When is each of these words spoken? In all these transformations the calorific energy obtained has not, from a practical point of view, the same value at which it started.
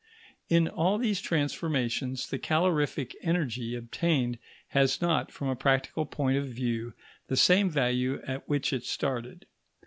In 0.49 0.67
all 0.67 0.97
these 0.97 1.21
transformations 1.21 2.27
the 2.27 2.39
calorific 2.39 3.15
energy 3.21 3.75
obtained 3.75 4.39
has 4.69 4.99
not, 4.99 5.31
from 5.31 5.47
a 5.47 5.55
practical 5.55 6.07
point 6.07 6.37
of 6.39 6.47
view, 6.47 6.95
the 7.27 7.37
same 7.37 7.69
value 7.69 8.19
at 8.25 8.49
which 8.49 8.73
it 8.73 8.83
started. 8.83 9.45